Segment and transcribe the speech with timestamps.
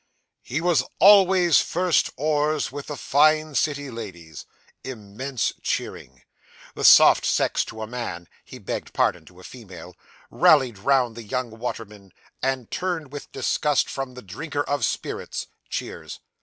[0.41, 4.47] 'He was always first oars with the fine city ladies.'
[4.83, 6.23] (Immense cheering.)
[6.73, 9.95] The soft sex to a man he begged pardon, to a female
[10.31, 16.19] rallied round the young waterman, and turned with disgust from the drinker of spirits (cheers).